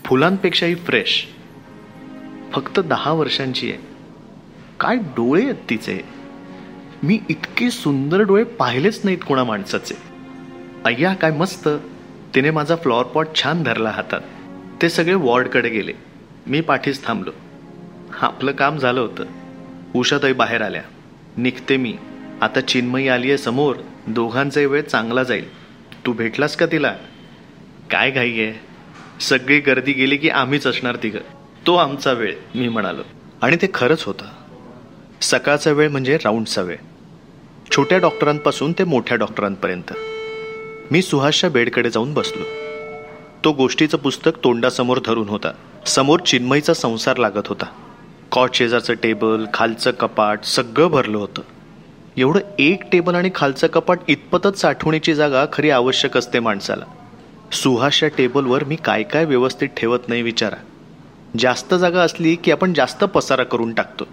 फुलांपेक्षाही 0.05 0.75
फ्रेश 0.75 1.27
फक्त 2.53 2.81
दहा 2.81 3.13
वर्षांची 3.13 3.71
आहे. 3.71 3.79
काय 4.81 4.97
डोळे 4.97 5.43
आहेत 5.43 5.55
तिचे? 5.71 6.05
मी 7.03 7.19
इतके 7.29 7.71
सुंदर 7.71 8.21
डोळे 8.21 8.45
पाहिलेच 8.45 9.01
नाहीत 9.05 9.19
कोणा 9.29 9.45
माणसाचे. 9.45 9.95
अय्या 10.85 11.15
काय 11.15 11.31
मस्त. 11.31 11.69
तिने 12.35 12.51
माझा 12.51 12.77
फ्लॉवर 12.77 13.05
पॉट 13.05 13.27
छान 13.43 13.63
धरला 13.63 13.91
हातात. 13.91 14.21
ते 14.83 14.89
सगळे 14.89 15.15
वॉर्डकडे 15.15 15.69
गेले. 15.69 15.93
मी 16.47 16.61
पाठीच 16.61 17.07
थांबलो. 17.07 17.31
आपलं 18.21 18.53
काम 18.53 18.79
झालं 18.79 19.01
होतं. 19.01 19.25
उषाताई 19.95 20.33
बाहेर 20.33 20.63
आल्या. 20.63 20.83
निघते 21.37 21.77
मी. 21.77 21.97
आता 22.41 22.61
चिन्मयी 22.61 23.09
आली 23.09 23.29
आहे 23.29 23.39
समोर. 23.39 23.77
दोघांचाही 24.07 24.67
वेळ 24.67 24.83
चांगला 24.83 25.23
जाईल. 25.23 25.59
तू 26.07 26.13
भेटलास 26.13 26.57
का 26.57 26.67
तिला? 26.67 26.95
काय 27.91 28.11
घाई 28.11 28.31
आहे 28.31 28.61
सगळी 29.21 29.61
गर्दी 29.61 29.93
गेली 29.93 30.17
की 30.17 30.29
आम्हीच 30.29 30.67
असणार 30.67 30.97
तिघं. 31.03 31.19
तो 31.67 31.77
आमचा 31.77 32.13
वेळ 32.13 32.35
मी 32.55 32.69
म्हणालो. 32.69 33.03
आणि 33.43 33.57
ते 33.57 33.67
खरंच 33.75 34.05
होतं. 34.05 34.25
सकाळचा 35.21 35.71
वेळ 35.71 35.89
म्हणजे 35.89 36.17
राऊंडचा 36.17 36.63
वेळ. 36.63 36.77
छोट्या 37.71 37.99
डॉक्टरांपासून 37.99 38.73
ते 38.73 38.85
मोठ्या 38.85 39.17
डॉक्टरांपर्यंत. 39.17 39.93
मी 40.91 41.03
सुहासच्या 41.03 41.51
बेडकडे 41.51 41.91
जाऊन 41.91 42.15
बसलो. 42.15 42.45
तो 43.45 43.53
गोष्टीचं 43.53 43.99
पुस्तक 43.99 44.31
तोंडासमोर 44.45 44.99
धरून 45.07 45.29
होता. 45.29 45.51
समोर 45.87 46.21
चिन्मयीचा 46.21 46.75
संसार 46.75 47.17
लागत 47.17 47.47
होता. 47.47 47.65
कॉट 48.33 48.55
शेजारचं 48.55 48.95
टेबल 48.95 49.45
खालचं 49.55 49.91
कपाट 49.91 50.45
सगळं 50.45 50.87
भरलं 50.87 51.19
होतं. 51.19 51.43
एवढं 52.17 52.41
एक 52.59 52.83
टेबल 52.93 53.15
आणि 53.15 53.31
खालचं 53.35 53.67
कपाट 53.67 53.99
इतपतच 54.09 54.61
साठवण्याची 54.61 55.15
जागा 55.15 55.45
खरी 55.53 55.71
आवश्यक 55.71 56.17
असते 56.17 56.41
माणसाला. 56.41 56.85
सुहासच्या 57.53 58.09
टेबलवर 58.09 58.65
मी 58.65 58.77
काय 58.77 59.03
काय 59.03 59.25
व्यवस्थित 59.25 59.69
ठेवत 59.69 60.09
नाही 60.09 60.23
विचारा. 60.23 60.57
जास्त 61.39 61.75
जागा 61.75 62.03
असली 62.03 62.35
की 62.35 62.51
आपण 62.51 62.73
जास्त 62.73 63.05
पसारा 63.05 63.45
करून 63.45 63.73
टाकतो. 63.73 64.05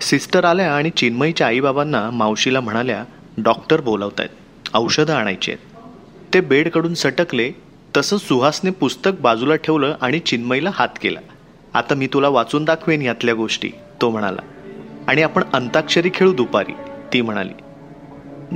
सिस्टर 0.00 0.44
आल्या 0.44 0.76
आणि 0.76 0.90
चिन्मयीच्या 0.90 1.46
आईबाबांना 1.46 2.10
मावशीला 2.10 2.60
म्हणाल्या 2.60 3.04
डॉक्टर 3.38 3.80
बोलावत 3.80 4.20
आहेत 4.20 4.68
औषधं 4.74 5.14
आणायची 5.14 5.52
आहेत. 5.52 5.73
ते 6.34 6.40
बेडकडून 6.40 6.94
सटकले 6.94 7.50
तसं 7.96 8.16
सुहासने 8.16 8.70
पुस्तक 8.70 9.10
बाजूला 9.20 9.56
ठेवलं 9.56 9.96
आणि 10.00 10.18
चिन्मईला 10.18 10.70
हात 10.74 10.88
केला. 11.00 11.20
आता 11.74 11.94
मी 11.94 12.06
तुला 12.06 12.28
वाचून 12.28 12.64
दाखवेन 12.64 13.02
यातल्या 13.02 13.34
गोष्टी 13.34 13.70
तो 14.00 14.10
म्हणाला. 14.10 14.40
आणि 15.08 15.22
आपण 15.22 15.42
अंताक्षरी 15.52 16.10
खेळू 16.14 16.32
दुपारी 16.32 16.72
ती 17.12 17.20
म्हणाली. 17.20 17.52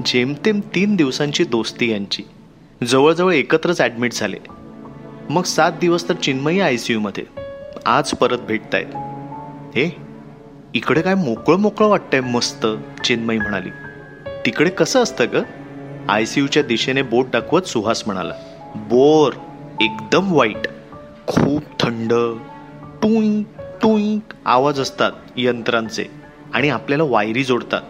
जेमतेम 0.06 0.60
तीन 0.60 0.96
दिवसांची 0.96 1.44
दोस्ती 1.44 1.90
यांची. 1.90 2.22
जवळजवळ 2.86 3.32
एकत्रच 3.32 3.80
ॲडमिट 3.80 4.12
झाले. 4.12 4.36
मग 5.30 5.42
सात 5.42 5.72
दिवस 5.80 6.08
तर 6.08 6.14
चिन्मयी 6.14 6.60
आय 6.60 6.76
सी 6.76 6.92
यूमध्ये. 6.92 7.24
आज 7.86 8.10
परत 8.10 8.38
भेटतायत. 8.38 8.96
हे 9.76 9.96
इकडे 10.74 11.02
काय 11.02 11.14
मोकळं 11.14 11.56
मोकळं 11.56 11.88
वाटतंय 11.88 12.20
मस्त 12.20 12.66
चिन्मयी 13.04 13.38
म्हणाली. 13.38 13.70
तिकडे 14.46 14.70
कसं 14.70 15.02
असतं 15.02 15.24
ग? 15.32 15.36
आय 16.08 16.24
सी 16.24 16.40
यूच्या 16.40 16.62
दिशेने 16.62 17.02
बोट 17.02 17.26
दाखवत 17.32 17.62
सुहास 17.62 18.02
म्हणाला 18.06 18.34
बोर 18.76 19.32
एकदम 19.80 20.32
वाईट 20.32 20.68
खूप 21.26 21.62
थंड 21.80 22.12
टुईंक 23.02 23.46
टुईंक 23.82 24.22
आवाज 24.44 24.80
असतात 24.80 25.12
यंत्रांचे 25.36 26.04
आणि 26.54 26.68
आपल्याला 26.68 27.04
वायरी 27.04 27.44
जोडतात. 27.44 27.80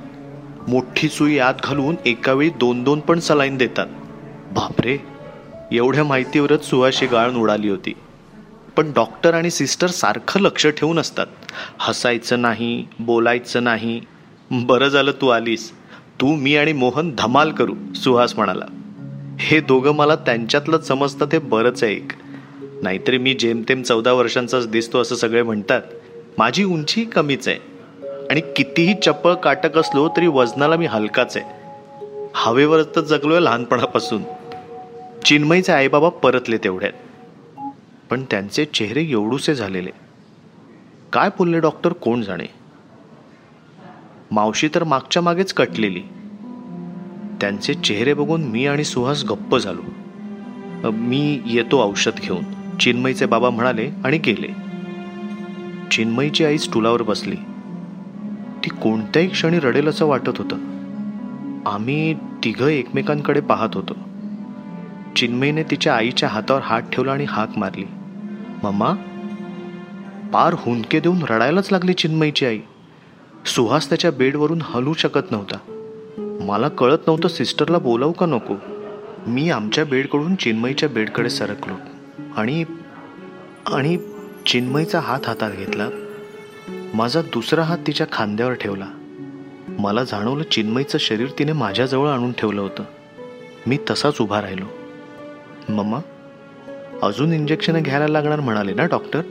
मोठी 0.68 1.08
सुई 1.08 1.38
आत 1.38 1.54
घालून 1.64 1.96
एकावेळी 2.06 2.50
दोन 2.50 2.84
दोन 2.84 3.00
पण 3.00 3.20
सलाईन 3.20 3.56
देतात. 3.56 3.86
बापरे. 4.52 4.98
एवढ्या 5.72 6.04
माहितीवरच 6.04 6.64
सुहाशी 6.64 7.06
गाळण 7.06 7.36
उडाली 7.36 7.68
होती. 7.68 7.92
पण 8.76 8.92
डॉक्टर 8.92 9.34
आणि 9.34 9.50
सिस्टर 9.50 9.86
सारखं 9.86 10.40
लक्ष 10.40 10.66
ठेवून 10.66 10.98
असतात. 10.98 11.26
हसायचं 11.78 12.42
नाही 12.42 12.86
बोलायचं 12.98 13.64
नाही. 13.64 14.00
बरं 14.50 14.88
झालं 14.88 15.12
तू 15.12 15.28
आलीस. 15.28 15.77
तू 16.20 16.36
मी 16.36 16.56
आणि 16.56 16.72
मोहन 16.72 17.14
धमाल 17.18 17.52
करू 17.52 17.74
सुहास 17.94 18.34
म्हणाला. 18.36 18.64
हे 19.38 19.60
दोघं 19.60 19.90
मला 19.90 20.14
त्यांच्यातलं 20.14 20.78
समजतं 20.78 21.26
ते 21.32 21.38
बरंच 21.38 21.84
आहे 21.84 21.92
एक. 21.92 22.12
नाहीतरी 22.82 23.18
मी 23.18 23.34
जेमतेम 23.34 23.82
चौदा 23.82 24.12
वर्षांचाच 24.12 24.68
दिसतो 24.68 24.98
असं 25.00 25.14
सगळे 25.14 25.42
म्हणतात. 25.42 25.82
माझी 26.38 26.64
उंची 26.64 27.04
कमीच 27.04 27.48
आहे. 27.48 27.58
आणि 28.30 28.40
कितीही 28.56 28.94
चप्पळ 28.94 29.34
काटक 29.34 29.78
असलो 29.78 30.08
तरी 30.08 30.26
वजनाला 30.26 30.76
मी 30.76 30.86
हलकाच 30.86 31.36
आहे. 31.36 31.46
हवेवरच 32.34 32.96
तर 32.96 33.00
जगलोय 33.00 33.40
लहानपणापासून. 33.40 34.22
चिन्मयीचे 35.24 35.72
आईबाबा 35.72 36.08
परतले 36.08 36.58
तेवढ्यात. 36.58 36.92
पण 38.10 38.24
त्यांचे 38.30 38.64
चेहरे 38.64 39.02
एवढूसे 39.02 39.54
झालेले. 39.54 39.90
काय 41.12 41.28
बोलले 41.28 41.60
डॉक्टर? 41.60 41.92
कोण 41.92 42.22
जाणे? 42.22 42.67
मावशी 44.30 44.68
तर 44.74 44.84
मागच्या 44.84 45.22
मागेच 45.22 45.52
कटलेली. 45.52 46.00
त्यांचे 47.40 47.74
चेहरे 47.74 48.14
बघून 48.14 48.42
मी 48.42 48.66
आणि 48.66 48.84
सुहास 48.84 49.24
गप्प 49.24 49.58
झालो. 49.58 49.82
मी 50.90 51.40
येतो 51.46 51.90
औषध 51.90 52.20
घेऊन 52.20 52.44
चिन्मयीचे 52.80 53.26
बाबा 53.26 53.50
म्हणाले 53.50 53.90
आणि 54.04 54.18
गेले. 54.18 54.48
चिन्मयीची 55.90 56.44
आई 56.44 56.58
स्टुलावर 56.58 57.02
बसली. 57.02 57.36
ती 58.64 58.70
कोणत्याही 58.70 59.28
क्षणी 59.28 59.58
रडेल 59.58 59.88
असं 59.88 60.06
वाटत 60.06 60.38
होतं. 60.38 60.56
आम्ही 61.66 62.14
तिघं 62.14 62.66
एकमेकांकडे 62.66 63.40
पाहत 63.40 63.68
होतो. 63.74 63.96
चिन्मयीने 65.16 65.62
तिच्या 65.62 65.94
आईच्या 65.94 66.28
हातावर 66.28 66.60
हात 66.64 66.82
ठेवला 66.92 67.12
आणि 67.12 67.24
हाक 67.24 67.58
मारली. 67.58 67.84
मम्मा 68.62 68.94
पार 70.32 70.54
हुंदके 70.58 71.00
देऊन 71.00 71.22
रडायलाच 71.30 71.72
लागली 71.72 71.92
चिन्मयीची 71.92 72.46
आई. 72.46 72.58
सुहास 73.46 73.88
त्याच्या 73.88 74.12
बेडवरून 74.12 74.58
हलू 74.62 74.92
शकत 74.92 75.30
नव्हता. 75.30 75.58
मला 76.40 76.68
कळत 76.68 76.98
नव्हतं 77.06 77.28
सिस्टरला 77.28 77.78
बोलावू 77.78 78.12
का 78.12 78.26
नको. 78.26 78.54
मी 79.26 79.50
आमच्या 79.50 79.84
बेडकडून 79.84 80.34
चिन्मईच्या 80.34 80.88
बेडकडे 80.88 81.30
सरकलो 81.30 81.74
आणि 82.36 82.64
आणि 83.66 83.98
चिन्मईचा 84.46 85.00
हात 85.00 85.20
हातात 85.26 85.50
घेतला. 85.50 85.88
माझा 86.94 87.22
दुसरा 87.22 87.62
हात 87.62 87.78
तिच्या 87.86 88.06
खांद्यावर 88.12 88.52
ठेवला. 88.52 88.86
मला 89.68 90.04
जाणवलं 90.04 90.44
चिन्मईचं 90.44 90.98
शरीर 90.98 91.26
तिने 91.38 91.52
माझ्याजवळ 91.52 92.08
आणून 92.08 92.32
ठेवलं 92.32 92.60
होतं. 92.60 92.82
मी 93.66 93.78
तसाच 93.90 94.20
उभा 94.20 94.42
राहिलो. 94.42 94.64
मम्मा 95.68 95.98
अजून 97.02 97.32
इंजेक्शन 97.32 97.82
घ्यायला 97.82 98.08
लागणार 98.08 98.40
म्हणाले 98.40 98.74
ना 98.74 98.84
डॉक्टर 98.84 99.22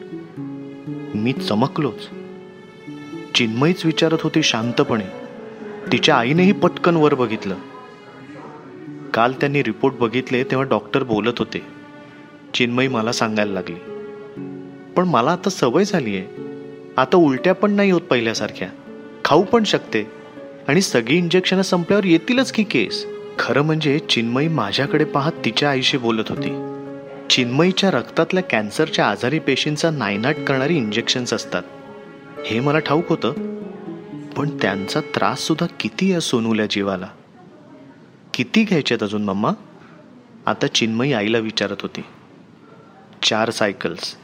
मी 1.16 1.34
चमकलोच. 1.34 2.17
चिन्मयीच 3.38 3.86
विचारत 3.86 4.18
होती 4.22 4.44
शांतपणे. 4.44 5.04
तिच्या 5.92 6.16
आईनेही 6.16 6.52
पटकन 6.52 6.96
वर 6.96 7.14
बघितलं. 7.14 7.56
काल 9.14 9.32
त्यांनी 9.32 9.64
रिपोर्ट 9.64 9.96
बघितले 9.96 10.44
तेव्हा 10.44 10.68
डॉक्टर 10.68 11.04
बोलत 11.04 11.34
होते. 11.38 11.62
चिन्मयी 12.54 12.88
मला 12.88 13.12
सांगायला 13.12 13.54
लागली. 13.54 13.76
पण 14.94 15.08
मला 15.08 15.32
आता 15.32 15.50
सवय 15.50 15.84
झाली 15.84 16.18
आहे 16.18 16.26
आता 16.98 17.18
उलट्या 17.18 17.56
पण 17.56 17.72
नाही 17.72 17.92
होत 17.92 18.02
पहिल्यासारख्या. 18.02 18.70
खाऊ 19.26 19.44
पण 19.44 19.64
शकते. 19.64 20.12
आणि 20.68 20.82
सगळी 20.82 21.18
इंजेक्शन 21.18 21.62
संपल्यावर 21.62 22.06
येतीलच 22.06 22.52
की 22.52 22.64
केस. 22.64 23.06
खरं 23.40 23.62
म्हणजे 23.62 24.00
चिन्मयी 24.00 24.48
माझ्याकडे 24.48 25.06
पाहत 25.06 25.32
तिच्या 25.46 25.70
आईशी 25.70 25.98
बोलत 25.98 26.24
होती. 26.30 26.50
चिन्मयीच्या 27.30 27.92
रक्तातल्या 27.92 28.44
कॅन्सरच्या 28.44 29.06
आजारी 29.08 29.40
पेशींचा 29.40 29.92
नायनाट 29.92 30.36
करणारी 30.36 30.78
इंजेक्शन्स 30.78 31.34
असतात. 31.34 31.64
हे 32.46 32.60
मला 32.60 32.80
ठाऊक 32.80 33.10
होतं 33.10 33.34
पण 34.38 34.58
त्यांचा 34.62 35.02
त्रास 35.02 35.40
सुद्धा 35.40 35.66
किती 35.80 36.12
आहे 36.12 36.22
सोनूल्या 36.22 36.66
जीवाला? 36.70 37.08
किती 38.34 38.64
घ्यायच्यात 38.64 39.04
अजून 39.04 39.24
मम्मा? 39.24 39.52
आता 40.46 40.68
चिन्मयी 40.68 41.14
आईला 41.14 41.38
विचारत 41.38 41.76
होती. 41.82 42.02
चार 43.24 43.50
सायकल्स 43.50 44.16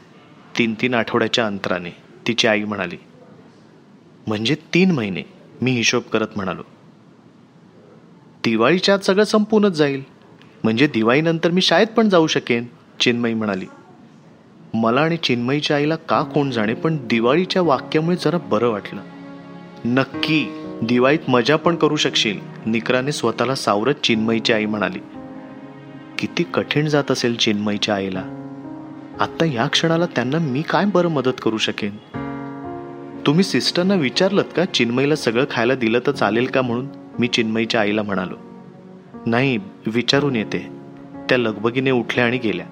तीन 0.58 0.74
तीन 0.74 0.94
आठवड्याच्या 0.94 1.46
अंतराने 1.46 1.90
तिची 2.26 2.46
आई 2.46 2.64
म्हणाली. 2.64 2.96
म्हणजे 4.26 4.54
तीन 4.54 4.90
महिने 4.90 5.22
मी 5.62 5.70
हिशोब 5.70 6.02
करत 6.02 6.28
म्हणालो. 6.36 6.62
दिवाळीच्या 8.44 8.94
आत 8.94 8.98
सगळं 8.98 9.24
संपूनच 9.24 9.72
जाईल. 9.72 10.02
म्हणजे 10.64 10.86
दिवाळीनंतर 10.86 11.50
मी 11.50 11.60
शाळेत 11.60 11.86
पण 11.86 12.08
जाऊ 12.08 12.26
शकेन 12.26 12.66
चिन्मयी 13.00 13.34
म्हणाली. 13.34 13.66
मला 14.74 15.00
आणि 15.00 15.16
चिन्मयीच्या 15.16 15.76
आईला 15.76 15.96
का 15.96 16.22
कोण 16.22 16.50
जाणे 16.50 16.74
पण 16.74 16.96
दिवाळीच्या 17.06 17.62
वाक्यामुळे 17.62 18.16
जरा 18.16 18.38
बरं 18.38 18.68
वाटलं. 18.68 19.00
नक्की 19.84 20.46
दिवाळीत 20.82 21.30
मजा 21.30 21.56
पण 21.56 21.76
करू 21.76 21.96
शकशील 21.96 22.38
निकराने 22.66 23.12
स्वतःला 23.12 23.54
सावरत 23.54 23.94
चिन्मयीची 23.94 24.52
आई 24.52 24.66
म्हणाली. 24.66 24.98
किती 26.18 26.42
कठीण 26.42 26.86
जात 26.86 27.10
असेल 27.10 27.36
चिन्मयीच्या 27.36 27.94
आईला. 27.94 28.22
आत्ता 29.20 29.44
या 29.44 29.66
क्षणाला 29.66 30.06
त्यांना 30.06 30.38
मी 30.38 30.62
काय 30.62 30.84
बरं 30.84 31.08
मदत 31.08 31.42
करू 31.42 31.58
शकेन? 31.58 31.96
तुम्ही 33.26 33.44
सिस्टरना 33.44 33.94
विचारलत 33.94 34.44
का 34.56 34.64
चिन्मयीला 34.64 35.16
सगळं 35.16 35.44
खायला 35.50 35.74
दिलं 35.74 35.98
तर 36.06 36.12
चालेल 36.12 36.46
का 36.46 36.62
म्हणून? 36.62 36.86
मी 37.18 37.28
चिन्मयीच्या 37.28 37.80
आईला 37.80 38.02
म्हणालो. 38.02 38.34
नाही 39.26 39.58
विचारून 39.86 40.36
येते. 40.36 40.68
त्या 41.28 41.38
लगबगीने 41.38 41.90
उठल्या 41.90 42.24
आणि 42.24 42.38
गेल्या. 42.38 42.66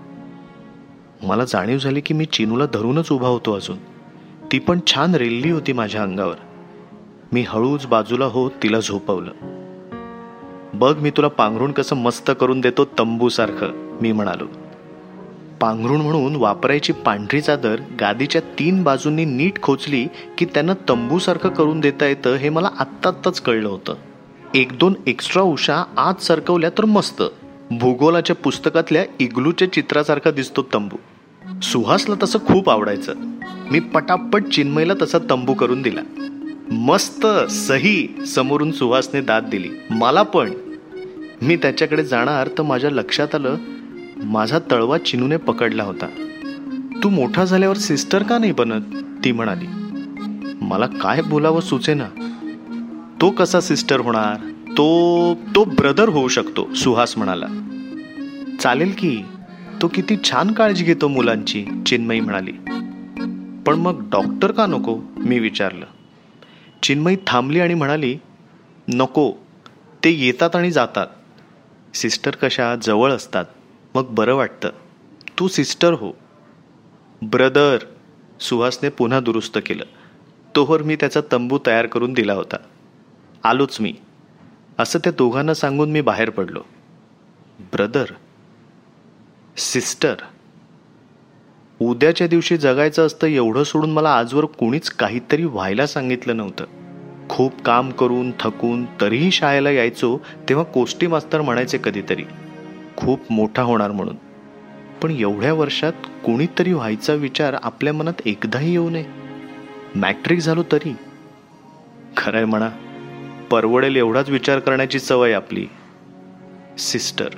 मला 1.22 1.44
जाणीव 1.44 1.78
झाली 1.78 2.00
की 2.00 2.14
मी 2.14 2.24
चिनूला 2.24 2.66
धरूनच 2.66 3.12
उभा 3.12 3.28
होतो 3.28 3.52
अजून. 3.52 3.76
ती 4.52 4.58
पण 4.58 4.80
छान 4.86 5.14
रेल्ली 5.14 5.50
होती 5.50 5.72
माझ्या 5.72 6.02
अंगावर. 6.02 6.34
मी 7.32 7.44
हळूच 7.48 7.86
बाजूला 7.86 8.24
होत 8.24 8.50
तिला 8.62 8.80
झोपवलं. 8.80 9.30
बघ 10.74 10.98
मी 10.98 11.10
तुला 11.10 11.28
पांघरूण 11.28 11.72
कसं 11.72 11.96
मस्त 11.96 12.30
करून 12.40 12.60
देतो 12.60 12.84
तंबूसारखं 12.84 13.98
मी 14.02 14.12
म्हणालो. 14.12 14.46
पांघरूण 15.60 16.00
म्हणून 16.00 16.36
वापरायची 16.36 16.92
पांढरी 16.92 17.40
चादर 17.40 17.76
गादीच्या 18.00 18.40
तीन 18.40 18.82
बाजूंनी 18.82 19.24
नीट 19.24 19.62
खोचली 19.62 20.06
की 20.38 20.44
त्यांना 20.44 20.72
तंबूसारखं 20.88 21.48
करून 21.48 21.80
देता 21.80 22.06
येतं 22.06 22.34
हे 22.34 22.48
मला 22.48 22.70
आत्ता 22.78 23.08
आत्ताच 23.08 23.40
कळलं 23.40 23.68
होतं. 23.68 23.94
एक 24.54 24.78
दोन 24.78 24.94
एक्स्ट्रा 25.06 25.42
उषा 25.42 25.84
आत 25.96 26.22
सरकवल्या 26.22 26.70
तर 26.70 26.84
मस्त. 26.84 27.22
भूगोलाच्या 27.70 28.36
पुस्तकातल्या 28.36 29.04
इग्लूच्या 29.20 29.72
चित्रासारखा 29.72 30.30
दिसतो 30.30 30.62
तंबू. 30.74 30.96
सुहासला 31.62 32.14
तसं 32.22 32.38
खूप 32.38 32.70
आवडायचं. 32.70 33.14
मी 33.70 33.80
पटापट 33.80 34.44
चिन्मयला 34.44 34.92
तसा 35.02 35.18
तंबू 35.30 35.54
करून 35.54 35.82
दिला. 35.82 36.00
मस्त 36.72 37.26
सही 37.50 38.08
समोरून 38.26 38.72
सुहासने 38.72 39.20
दाद 39.20 39.44
दिली. 39.44 39.70
मला 39.90 40.22
पण. 40.22 40.52
मी 41.42 41.56
त्याच्याकडे 41.56 42.04
जाणार 42.04 42.48
तर 42.48 42.62
माझ्या 42.62 42.90
लक्षात 42.90 43.34
आलं 43.34 43.56
माझा 44.16 44.58
तळवा 44.70 44.98
चिनूने 44.98 45.36
पकडला 45.36 45.84
होता. 45.84 46.06
तू 47.02 47.08
मोठा 47.08 47.44
झाल्यावर 47.44 47.76
सिस्टर 47.76 48.22
का 48.22 48.38
नाही 48.38 48.52
बनत? 48.52 48.82
ती 49.24 49.32
म्हणाली. 49.32 49.66
मला 50.60 50.86
काय 50.86 51.22
बोलावं 51.22 51.60
सुचेना 51.60 52.08
तो 53.20 53.30
कसा 53.30 53.60
सिस्टर 53.60 54.00
होणार? 54.00 54.36
तो 54.72 55.34
तो 55.34 55.64
ब्रदर 55.64 56.08
होऊ 56.08 56.28
शकतो 56.28 56.74
सुहास 56.74 57.18
म्हणाला. 57.18 57.46
चालेल 58.60 58.92
की. 58.98 59.22
तो 59.82 59.88
किती 59.88 60.16
छान 60.24 60.52
काळजी 60.52 60.84
घेतो 60.84 61.08
मुलांची 61.08 61.66
चिन्मयी 61.86 62.20
म्हणाली. 62.20 62.52
पण 63.66 63.74
मग 63.74 64.10
डॉक्टर 64.10 64.52
का 64.52 64.66
नको? 64.66 65.00
मी 65.16 65.38
विचारलं. 65.38 65.86
चिन्मयी 66.82 67.16
थांबली 67.26 67.60
आणि 67.60 67.74
म्हणाली 67.74 68.18
नको 68.94 69.32
ते 70.04 70.10
येतात 70.10 70.56
आणि 70.56 70.70
जातात. 70.70 71.06
सिस्टर 71.94 72.30
कशा 72.30 72.76
जवळ 72.76 73.12
असतात. 73.12 73.44
मग 73.94 74.06
बरं 74.10 74.34
वाटतं. 74.34 74.70
तू 75.38 75.48
सिस्टर 75.48 75.92
हो. 75.92 76.12
ब्रदर 77.22 77.78
सुहासने 78.40 78.88
पुन्हा 78.88 79.20
दुरुस्त 79.20 79.58
केलं. 79.66 79.84
तोवर 80.56 80.82
मी 80.82 80.96
त्याचा 80.96 81.20
तंबू 81.32 81.58
तयार 81.66 81.86
करून 81.86 82.12
दिला 82.12 82.32
होता. 82.32 82.56
आलोच 83.44 83.80
मी. 83.80 83.94
असं 84.78 84.98
त्या 84.98 85.12
दोघांना 85.12 85.54
सांगून 85.54 85.90
मी 85.90 86.00
बाहेर 86.00 86.30
पडलो. 86.30 86.62
ब्रदर 87.60 88.04
सिस्टर 89.56 90.14
उद्याच्या 91.80 92.26
दिवशी 92.26 92.56
जगायचं 92.56 93.06
असतं 93.06 93.26
एवढं 93.26 93.62
सोडून 93.62 93.90
मला 93.90 94.10
आजवर 94.10 94.44
कोणीच 94.44 94.90
काहीतरी 94.90 95.44
व्हायला 95.44 95.86
सांगितलं 95.86 96.36
नव्हतं. 96.36 96.64
खूप 97.28 97.62
काम 97.62 97.90
करून 97.90 98.30
थकून 98.40 98.84
तरीही 99.00 99.30
शाळेला 99.30 99.70
यायचो 99.70 100.18
तेव्हा 100.48 100.64
कोष्टी 100.64 101.06
मास्तर 101.06 101.40
म्हणायचे 101.40 101.78
कधीतरी 101.84 102.22
खूप 102.96 103.20
मोठा 103.30 103.62
होणार 103.62 103.90
म्हणून. 103.90 104.16
पण 105.02 105.10
एवढ्या 105.10 105.54
वर्षात 105.54 105.92
कोणीतरी 106.24 106.72
व्हायचा 106.72 107.12
विचार 107.12 107.56
आपल्या 107.62 107.92
मनात 107.92 108.22
एकदाही 108.24 108.70
येऊ 108.70 108.90
नये. 108.90 109.04
मॅट्रिक 109.94 110.38
झालो 110.38 110.62
तरी. 110.72 110.96
खरंय 112.16 112.44
म्हणा 112.44 112.68
परवडेल 113.50 113.96
एवढाच 113.96 114.28
विचार 114.28 114.58
करण्याची 114.58 115.00
सवय 115.00 115.32
आपली. 115.32 115.66
सिस्टर 116.78 117.28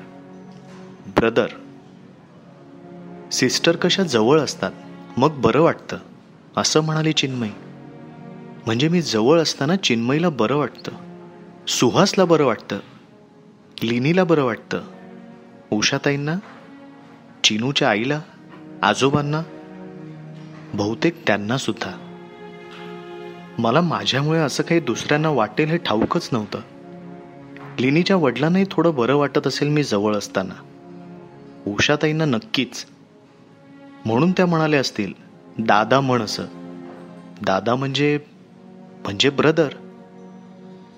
ब्रदर 1.06 1.46
सिस्टर 3.34 3.76
कशा 3.76 4.02
जवळ 4.02 4.40
असतात 4.40 4.72
मग 5.16 5.40
बरं 5.40 5.60
वाटतं 5.60 5.98
असं 6.56 6.80
म्हणाली 6.80 7.12
चिन्मयी. 7.12 7.50
म्हणजे 8.66 8.88
मी 8.88 9.02
जवळ 9.02 9.40
असताना 9.40 9.76
चिन्मयीला 9.76 10.28
बरं 10.28 10.56
वाटतं 10.56 10.92
सुहासला 11.68 12.24
बरं 12.24 12.44
वाटतं 12.44 12.78
लिनीला 13.82 14.24
बरं 14.24 14.44
वाटतं 14.44 14.82
उषाताईंना 15.72 16.34
चिनूच्या 17.44 17.90
आईला 17.90 18.20
आजोबांना 18.82 19.42
बहुतेक 20.74 21.26
त्यांना 21.26 21.58
सुद्धा. 21.58 21.92
मला 23.58 23.80
माझ्यामुळे 23.80 24.38
असं 24.38 24.62
काही 24.62 24.80
दुसऱ्यांना 24.80 25.30
वाटेल 25.30 25.68
हे 25.68 25.76
ठाऊकच 25.76 26.28
नव्हतं. 26.32 26.60
लिनीच्या 27.80 28.16
वडिलांनाही 28.16 28.64
थोडं 28.70 28.94
बरं 28.94 29.16
वाटत 29.16 29.46
असेल 29.46 29.68
मी 29.68 29.82
जवळ 29.82 30.16
असताना. 30.16 30.54
उषाताईंना 31.66 32.24
नक्कीच 32.24 32.86
म्हणून 34.04 34.32
त्या 34.32 34.46
म्हणाल्या 34.46 34.80
असतील 34.80 35.12
दादा 35.58 36.00
म्हण 36.00 36.22
असं. 36.22 36.44
दादा 37.42 37.74
म्हणजे 37.74 38.18
म्हणजे 39.02 39.30
ब्रदर 39.30 39.68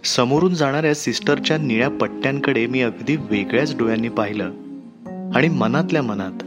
समोरून 0.04 0.54
जाणाऱ्या 0.54 0.94
सिस्टरच्या 0.94 1.58
निळ्या 1.58 1.90
पट्ट्यांकडे 1.90 2.66
मी 2.66 2.82
अगदी 2.82 3.16
वेगळ्याच 3.16 3.76
डोळ्यांनी 3.76 4.08
पाहिलं 4.08 4.44
आणि 5.34 5.48
मनातल्या 5.48 6.02
मनात 6.02 6.42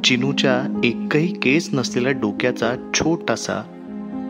चिनूच्या 0.00 0.80
एकही 0.84 1.34
केस 1.34 1.68
नसलेल्या 1.72 2.12
डोक्याचा 2.12 2.74
छोटासा 2.94 3.62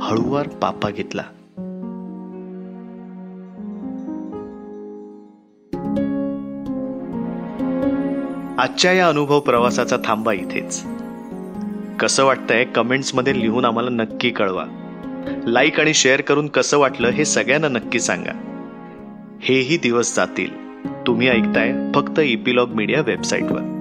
हळुवार 0.03 0.49
पापा 0.49 0.91
घेतला. 0.91 1.23
आजच्या 8.59 8.93
या 8.93 9.09
अनुभव 9.09 9.41
प्रवासाचा 9.41 9.97
थांबा 10.05 10.33
इथेच. 10.33 10.85
कसं 12.01 12.25
वाटतंय 12.25 12.65
कमेंट्समध्ये 12.65 13.41
लिहून 13.41 13.65
आम्हाला 13.65 13.91
नक्की 13.91 14.31
कळवा. 14.31 14.65
लाईक 15.47 15.81
आणि 15.81 15.95
शेअर 15.95 16.21
करून 16.21 16.47
कसं 16.47 16.79
वाटलं 16.79 17.09
हे 17.09 17.25
सगळ्यांना 17.25 17.69
नक्की 17.69 18.01
सांगा. 18.01 18.33
हेही 19.41 19.77
दिवस 19.77 20.17
जातील. 20.17 20.51
तुम्ही 21.07 21.29
ऐकताय 21.29 21.73
फक्त 21.95 22.21
इपिलॉग 22.21 22.69
मीडिया 22.69 23.01
वेबसाईटवर 23.01 23.80